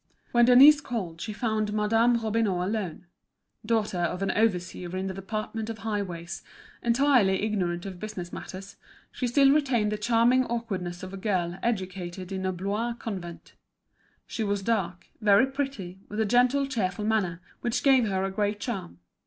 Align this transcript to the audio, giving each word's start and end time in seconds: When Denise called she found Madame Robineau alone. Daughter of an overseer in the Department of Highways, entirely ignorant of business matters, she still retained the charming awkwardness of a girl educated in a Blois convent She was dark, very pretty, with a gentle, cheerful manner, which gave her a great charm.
When 0.31 0.45
Denise 0.45 0.81
called 0.81 1.21
she 1.21 1.31
found 1.31 1.73
Madame 1.73 2.17
Robineau 2.17 2.65
alone. 2.65 3.05
Daughter 3.63 3.99
of 3.99 4.23
an 4.23 4.31
overseer 4.31 4.97
in 4.97 5.05
the 5.05 5.13
Department 5.13 5.69
of 5.69 5.77
Highways, 5.77 6.41
entirely 6.81 7.43
ignorant 7.43 7.85
of 7.85 7.99
business 7.99 8.33
matters, 8.33 8.77
she 9.11 9.27
still 9.27 9.51
retained 9.51 9.91
the 9.91 9.99
charming 9.99 10.43
awkwardness 10.45 11.03
of 11.03 11.13
a 11.13 11.17
girl 11.17 11.59
educated 11.61 12.31
in 12.31 12.47
a 12.47 12.51
Blois 12.51 12.95
convent 12.97 13.53
She 14.25 14.43
was 14.43 14.63
dark, 14.63 15.05
very 15.21 15.45
pretty, 15.45 15.99
with 16.09 16.19
a 16.19 16.25
gentle, 16.25 16.65
cheerful 16.65 17.05
manner, 17.05 17.39
which 17.59 17.83
gave 17.83 18.07
her 18.07 18.23
a 18.23 18.31
great 18.31 18.59
charm. 18.59 18.97